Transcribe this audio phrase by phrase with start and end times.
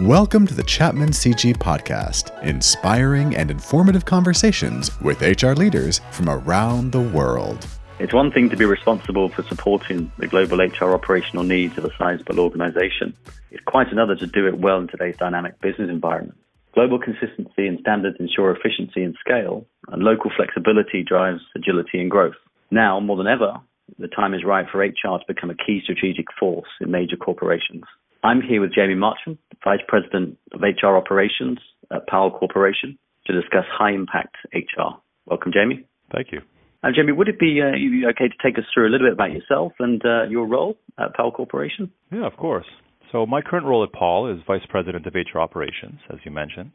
[0.00, 6.92] Welcome to the Chapman CG podcast, inspiring and informative conversations with HR leaders from around
[6.92, 7.66] the world.
[7.98, 11.94] It's one thing to be responsible for supporting the global HR operational needs of a
[11.98, 13.14] sizable organization.
[13.50, 16.38] It's quite another to do it well in today's dynamic business environment.
[16.72, 22.36] Global consistency and standards ensure efficiency and scale, and local flexibility drives agility and growth.
[22.70, 23.60] Now, more than ever,
[23.98, 27.84] the time is right for HR to become a key strategic force in major corporations.
[28.22, 31.58] I'm here with Jamie Marchand, Vice President of HR Operations
[31.92, 35.00] at Pall Corporation, to discuss high impact HR.
[35.26, 35.86] Welcome, Jamie.
[36.12, 36.40] Thank you.
[36.82, 39.32] Uh, Jamie, would it be uh, okay to take us through a little bit about
[39.32, 41.90] yourself and uh, your role at Pall Corporation?
[42.10, 42.66] Yeah, of course.
[43.12, 46.72] So, my current role at Pall is Vice President of HR Operations, as you mentioned.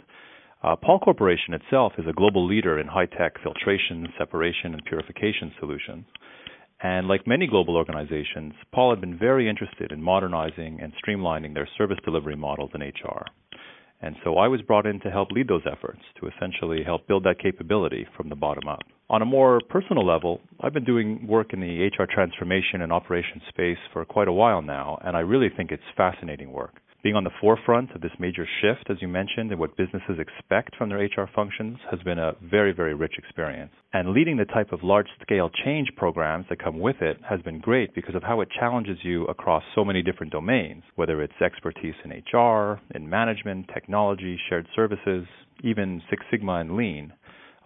[0.63, 5.53] Uh, Pall Corporation itself is a global leader in high tech filtration, separation, and purification
[5.59, 6.05] solutions.
[6.83, 11.69] And like many global organizations, Pall had been very interested in modernizing and streamlining their
[11.77, 13.25] service delivery models in HR.
[14.01, 17.23] And so I was brought in to help lead those efforts to essentially help build
[17.23, 18.81] that capability from the bottom up.
[19.09, 23.43] On a more personal level, I've been doing work in the HR transformation and operations
[23.49, 27.23] space for quite a while now, and I really think it's fascinating work being on
[27.23, 30.97] the forefront of this major shift, as you mentioned, and what businesses expect from their
[30.97, 33.71] HR functions has been a very, very rich experience.
[33.93, 37.59] And leading the type of large scale change programs that come with it has been
[37.59, 41.93] great because of how it challenges you across so many different domains, whether it's expertise
[42.03, 45.27] in HR, in management, technology, shared services,
[45.63, 47.13] even Six Sigma and Lean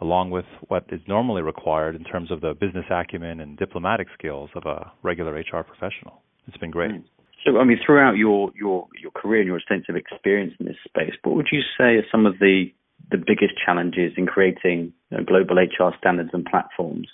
[0.02, 4.50] along with what is normally required in terms of the business acumen and diplomatic skills
[4.56, 6.22] of a regular HR professional.
[6.48, 6.92] It's been great.
[6.92, 7.04] Mm.
[7.45, 11.14] So, I mean, throughout your, your, your career and your extensive experience in this space,
[11.23, 12.66] what would you say are some of the,
[13.12, 17.08] the biggest challenges in creating you know, global HR standards and platforms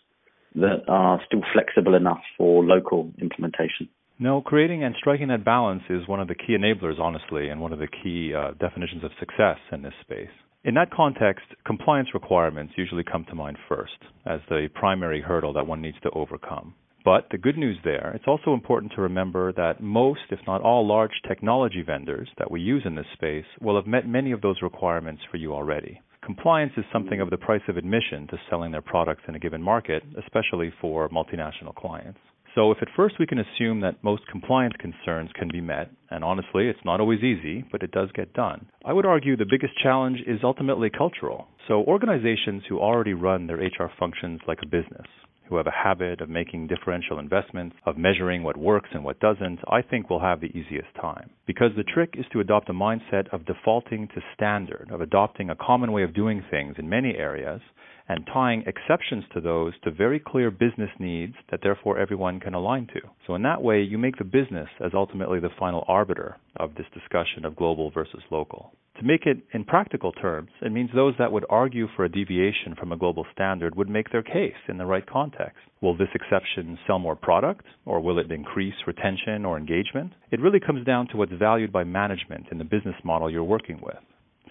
[0.56, 3.88] that are still flexible enough for local implementation?
[4.18, 7.73] No, creating and striking that balance is one of the key enablers, honestly, and one
[7.73, 10.30] of the key uh, definitions of success in this space.
[10.64, 15.68] In that context, compliance requirements usually come to mind first as the primary hurdle that
[15.68, 16.74] one needs to overcome.
[17.06, 20.88] But the good news there, it's also important to remember that most, if not all,
[20.88, 24.64] large technology vendors that we use in this space will have met many of those
[24.64, 26.02] requirements for you already.
[26.24, 27.22] Compliance is something mm.
[27.22, 31.08] of the price of admission to selling their products in a given market, especially for
[31.10, 32.18] multinational clients.
[32.56, 36.24] So if at first we can assume that most compliance concerns can be met, and
[36.24, 39.74] honestly, it's not always easy, but it does get done, I would argue the biggest
[39.84, 41.50] challenge is ultimately cultural.
[41.68, 45.06] So organizations who already run their HR functions like a business,
[45.47, 49.59] who have a habit of making differential investments, of measuring what works and what doesn't,
[49.69, 51.29] I think will have the easiest time.
[51.45, 55.56] Because the trick is to adopt a mindset of defaulting to standard, of adopting a
[55.56, 57.61] common way of doing things in many areas,
[58.07, 62.88] and tying exceptions to those to very clear business needs that therefore everyone can align
[62.88, 63.01] to.
[63.25, 66.85] So, in that way, you make the business as ultimately the final arbiter of this
[66.94, 68.73] discussion of global versus local.
[69.00, 72.75] To make it in practical terms, it means those that would argue for a deviation
[72.79, 75.57] from a global standard would make their case in the right context.
[75.81, 80.13] Will this exception sell more product, or will it increase retention or engagement?
[80.31, 83.81] It really comes down to what's valued by management in the business model you're working
[83.83, 83.97] with.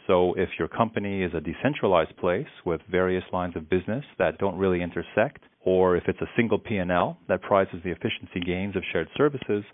[0.06, 4.58] So if your company is a decentralized place with various lines of business that don't
[4.58, 9.08] really intersect, or if it's a single P&L that prizes the efficiency gains of shared
[9.16, 9.64] services,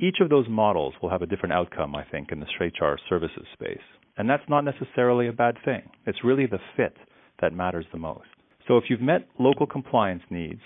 [0.00, 3.46] each of those models will have a different outcome, I think, in the HR services
[3.52, 3.78] space.
[4.20, 5.80] And that's not necessarily a bad thing.
[6.04, 6.94] It's really the fit
[7.40, 8.28] that matters the most.
[8.68, 10.60] So if you've met local compliance needs,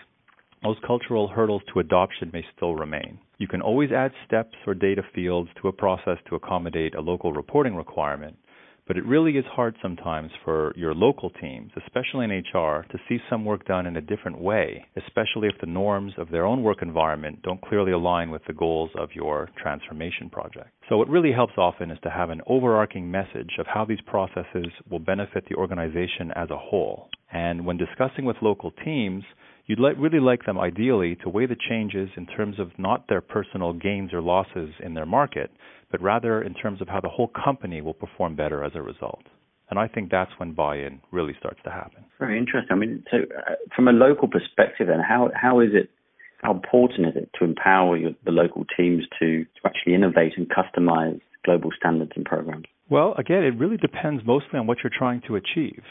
[0.65, 3.17] those cultural hurdles to adoption may still remain.
[3.39, 7.33] You can always add steps or data fields to a process to accommodate a local
[7.33, 8.37] reporting requirement,
[8.87, 13.19] but it really is hard sometimes for your local teams, especially in HR, to see
[13.31, 16.83] some work done in a different way, especially if the norms of their own work
[16.83, 20.69] environment don't clearly align with the goals of your transformation project.
[20.89, 24.67] So, what really helps often is to have an overarching message of how these processes
[24.91, 27.09] will benefit the organization as a whole.
[27.33, 29.25] And when discussing with local teams,
[29.67, 33.21] you'd li- really like them ideally to weigh the changes in terms of not their
[33.21, 35.51] personal gains or losses in their market,
[35.95, 39.23] but rather in terms of how the whole company will perform better as a result.
[39.71, 42.05] And I think that's when buy-in really starts to happen.
[42.19, 42.73] Very interesting.
[42.73, 45.91] I mean, so uh, from a local perspective, then how how is it?
[46.39, 50.49] How important is it to empower your, the local teams to, to actually innovate and
[50.51, 52.65] customize global standards and programs?
[52.91, 55.85] Well, again, it really depends mostly on what you're trying to achieve.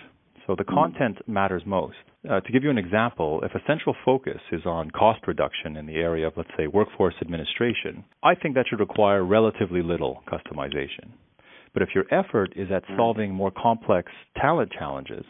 [0.46, 0.76] So the hmm.
[0.76, 1.96] content matters most.
[2.30, 5.86] Uh, to give you an example, if a central focus is on cost reduction in
[5.86, 11.12] the area of, let's say, workforce administration, I think that should require relatively little customization.
[11.74, 12.96] But if your effort is at hmm.
[12.96, 15.26] solving more complex talent challenges,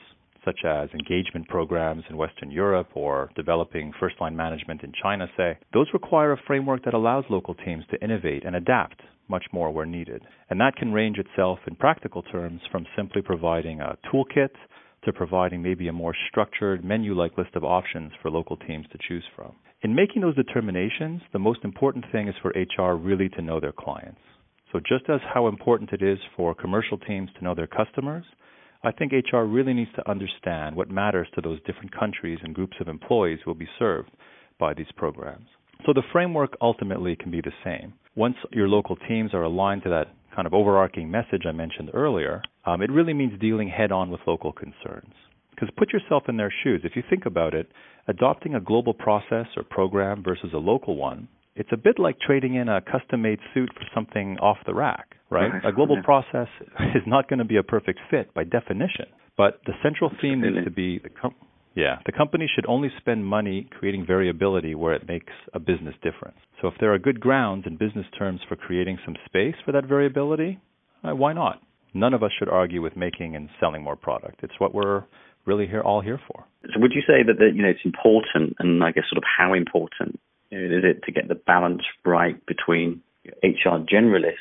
[0.46, 5.58] such as engagement programs in Western Europe or developing first line management in China, say,
[5.74, 9.86] those require a framework that allows local teams to innovate and adapt much more where
[9.86, 10.22] needed.
[10.50, 14.50] And that can range itself in practical terms from simply providing a toolkit
[15.06, 18.98] to providing maybe a more structured menu like list of options for local teams to
[19.08, 19.54] choose from.
[19.82, 23.74] In making those determinations, the most important thing is for HR really to know their
[23.74, 24.22] clients.
[24.72, 28.26] So, just as how important it is for commercial teams to know their customers,
[28.84, 32.78] I think HR really needs to understand what matters to those different countries and groups
[32.80, 34.10] of employees who will be served
[34.60, 35.48] by these programs.
[35.86, 37.94] So, the framework ultimately can be the same.
[38.16, 42.42] Once your local teams are aligned to that kind of overarching message I mentioned earlier,
[42.66, 45.14] um, it really means dealing head on with local concerns.
[45.52, 46.82] Because put yourself in their shoes.
[46.84, 47.70] If you think about it,
[48.08, 52.56] adopting a global process or program versus a local one, it's a bit like trading
[52.56, 55.52] in a custom made suit for something off the rack, right?
[55.64, 56.02] A global Yeah.
[56.02, 56.48] process
[56.96, 59.06] is not going to be a perfect fit by definition.
[59.38, 61.36] But the central theme needs to be the com-
[61.76, 66.38] yeah, the company should only spend money creating variability where it makes a business difference.
[66.62, 69.86] So if there are good grounds in business terms for creating some space for that
[69.86, 70.60] variability,
[71.04, 71.62] uh, why not?
[71.94, 74.40] None of us should argue with making and selling more product.
[74.44, 75.04] It's what we're
[75.46, 76.46] really here all here for.
[76.74, 79.24] So would you say that, that you know it's important, and I guess sort of
[79.38, 80.20] how important
[80.50, 83.02] you know, is it to get the balance right between
[83.44, 84.36] HR generalists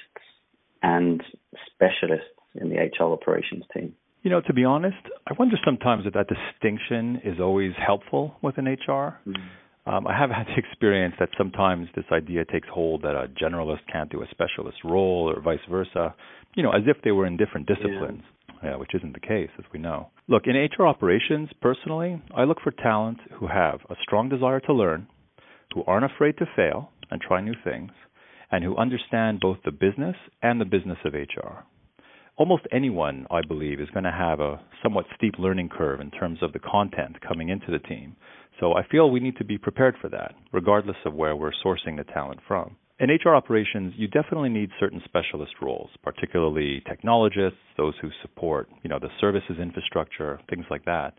[0.82, 1.22] and
[1.66, 3.94] specialists in the HR operations team?
[4.22, 8.66] You know, to be honest, I wonder sometimes if that distinction is always helpful within
[8.66, 9.18] HR.
[9.84, 13.80] Um, I have had the experience that sometimes this idea takes hold that a generalist
[13.92, 16.14] can't do a specialist role or vice versa,
[16.54, 18.22] you know, as if they were in different disciplines,
[18.62, 20.10] yeah, which isn't the case, as we know.
[20.28, 24.72] Look, in HR operations, personally, I look for talent who have a strong desire to
[24.72, 25.08] learn,
[25.74, 27.92] who aren't afraid to fail and try new things,
[28.50, 31.64] and who understand both the business and the business of HR
[32.36, 36.38] almost anyone, I believe, is going to have a somewhat steep learning curve in terms
[36.42, 38.16] of the content coming into the team.
[38.60, 41.96] So I feel we need to be prepared for that, regardless of where we're sourcing
[41.96, 42.76] the talent from.
[43.02, 48.88] In HR operations, you definitely need certain specialist roles, particularly technologists, those who support, you
[48.88, 51.14] know, the services infrastructure, things like that.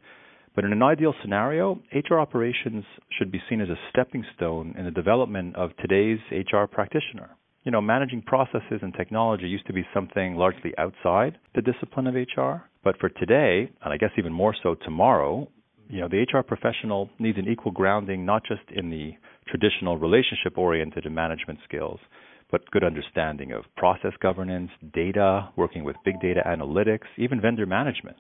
[0.56, 2.86] But in an ideal scenario, HR operations
[3.18, 7.32] should be seen as a stepping stone in the development of today's HR practitioner
[7.64, 12.16] you know, managing processes and technology used to be something largely outside the discipline of
[12.16, 12.64] HR.
[12.84, 15.48] But for today, and I guess even more so tomorrow,
[15.90, 19.14] you know, the HR professional needs an equal grounding not just in the
[19.48, 22.00] traditional relationship oriented and management skills,
[22.52, 28.18] but good understanding of process governance, data, working with big data analytics, even vendor management.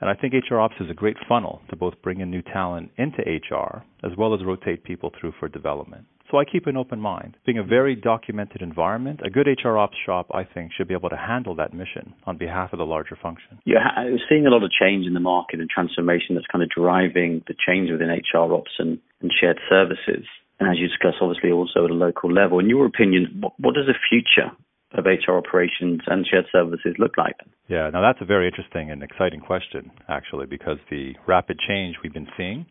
[0.00, 2.90] And I think HR Ops is a great funnel to both bring in new talent
[2.98, 6.06] into HR as well as rotate people through for development.
[6.32, 7.36] So I keep an open mind.
[7.44, 11.10] Being a very documented environment, a good HR ops shop, I think, should be able
[11.10, 13.58] to handle that mission on behalf of the larger function.
[13.66, 16.64] Yeah, I was seeing a lot of change in the market and transformation that's kind
[16.64, 20.24] of driving the change within HR ops and, and shared services.
[20.60, 22.58] And as you discussed, obviously also at a local level.
[22.58, 24.50] In your opinion, what, what does the future
[24.94, 27.36] of HR operations and shared services look like?
[27.68, 32.12] Yeah, now that's a very interesting and exciting question, actually, because the rapid change we've
[32.12, 32.66] been seeing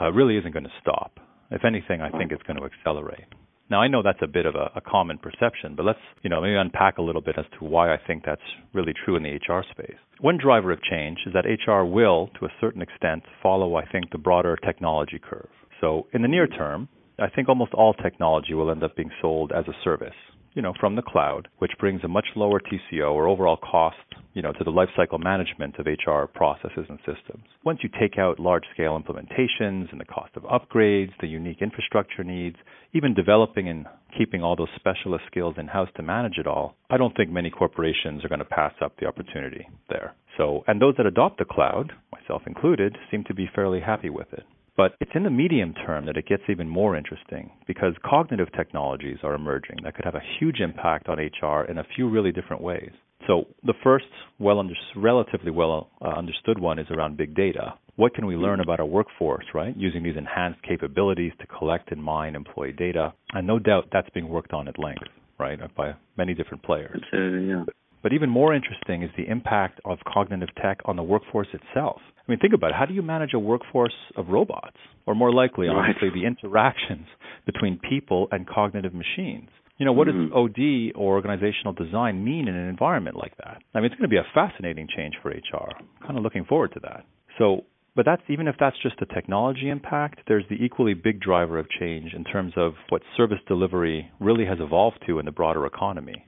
[0.00, 1.18] uh, really isn't going to stop.
[1.50, 3.26] If anything, I think it's going to accelerate.
[3.68, 6.40] Now, I know that's a bit of a, a, common perception, but let's, you know,
[6.40, 8.40] maybe unpack a little bit as to why I think that's
[8.72, 9.96] really true in the HR space.
[10.20, 14.10] One driver of change is that HR will, to a certain extent, follow, I think,
[14.12, 15.48] the broader technology curve.
[15.80, 19.50] So, in the near term, I think almost all technology will end up being sold
[19.50, 20.14] as a service,
[20.52, 23.96] you know, from the cloud, which brings a much lower TCO or overall cost,
[24.34, 27.44] you know, to the lifecycle management of HR processes and systems.
[27.64, 32.56] Once you take out large-scale implementations and the cost of upgrades, the unique infrastructure needs,
[32.92, 37.16] even developing and keeping all those specialist skills in-house to manage it all, I don't
[37.16, 40.14] think many corporations are going to pass up the opportunity there.
[40.36, 44.30] So, and those that adopt the cloud, myself included, seem to be fairly happy with
[44.34, 44.44] it.
[44.76, 49.18] But it's in the medium term that it gets even more interesting because cognitive technologies
[49.22, 52.62] are emerging that could have a huge impact on HR in a few really different
[52.62, 52.90] ways.
[53.26, 54.04] So the first,
[54.38, 57.74] well under, relatively well uh, understood one is around big data.
[57.96, 59.74] What can we learn about our workforce, right?
[59.76, 64.28] Using these enhanced capabilities to collect and mine employee data, and no doubt that's being
[64.28, 65.02] worked on at length,
[65.40, 67.00] right, by many different players.
[67.12, 67.64] Uh, yeah.
[68.02, 72.00] But even more interesting is the impact of cognitive tech on the workforce itself.
[72.26, 72.76] I mean, think about it.
[72.76, 74.76] How do you manage a workforce of robots?
[75.06, 77.06] Or more likely, honestly, the interactions
[77.46, 79.48] between people and cognitive machines?
[79.78, 80.28] You know, what mm-hmm.
[80.28, 83.62] does OD or organizational design mean in an environment like that?
[83.74, 85.70] I mean, it's going to be a fascinating change for HR.
[85.78, 87.04] I'm kind of looking forward to that.
[87.38, 91.58] So, but that's even if that's just the technology impact, there's the equally big driver
[91.58, 95.66] of change in terms of what service delivery really has evolved to in the broader
[95.66, 96.26] economy.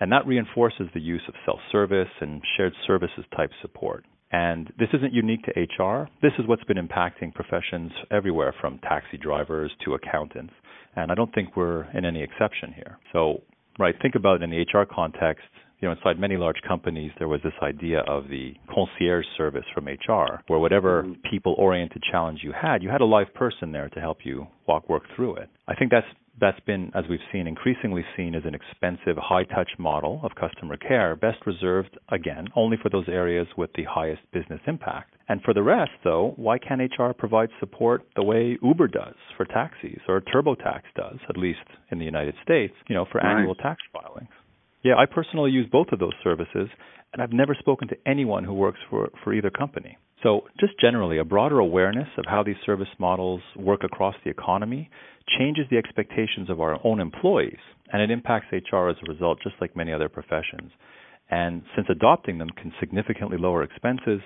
[0.00, 4.04] And that reinforces the use of self service and shared services type support.
[4.30, 6.08] And this isn't unique to HR.
[6.20, 10.52] This is what's been impacting professions everywhere from taxi drivers to accountants.
[10.94, 12.98] And I don't think we're in any exception here.
[13.12, 13.42] So
[13.78, 13.94] right?
[14.02, 15.46] Think about in the HR context,
[15.80, 19.86] you know, inside many large companies, there was this idea of the concierge service from
[19.86, 21.20] HR, where whatever mm-hmm.
[21.30, 25.04] people-oriented challenge you had, you had a live person there to help you walk work
[25.14, 25.48] through it.
[25.68, 26.06] I think that's
[26.40, 31.16] that's been, as we've seen, increasingly seen as an expensive, high-touch model of customer care,
[31.16, 35.14] best reserved again only for those areas with the highest business impact.
[35.28, 39.44] And for the rest, though, why can't HR provide support the way Uber does for
[39.46, 41.58] taxis or TurboTax does, at least
[41.90, 43.38] in the United States, you know, for right.
[43.38, 44.30] annual tax filings?
[44.88, 46.70] Yeah, I personally use both of those services,
[47.12, 49.98] and I've never spoken to anyone who works for, for either company.
[50.22, 54.88] So, just generally, a broader awareness of how these service models work across the economy
[55.38, 57.58] changes the expectations of our own employees,
[57.92, 60.72] and it impacts HR as a result, just like many other professions.
[61.30, 64.22] And since adopting them can significantly lower expenses,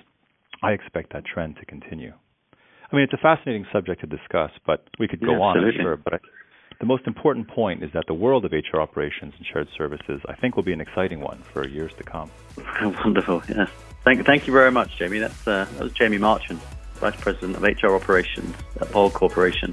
[0.62, 2.12] I expect that trend to continue.
[2.92, 5.72] I mean, it's a fascinating subject to discuss, but we could go yeah, on, I'm
[5.76, 5.96] sure.
[5.96, 6.18] But I,
[6.82, 10.34] the most important point is that the world of HR operations and shared services, I
[10.34, 12.28] think, will be an exciting one for years to come.
[12.82, 13.70] Wonderful, yes.
[14.02, 15.20] Thank, thank you very much, Jamie.
[15.20, 16.58] That's, uh, that was Jamie Marchand,
[16.94, 19.72] Vice President of HR Operations at Pall Corporation,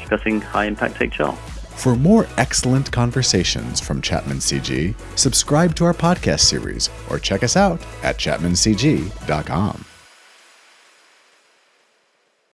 [0.00, 1.30] discussing high impact HR.
[1.30, 7.56] For more excellent conversations from Chapman CG, subscribe to our podcast series or check us
[7.56, 9.84] out at chapmancg.com.